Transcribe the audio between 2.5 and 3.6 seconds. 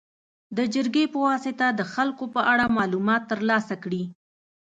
اړه معلومات تر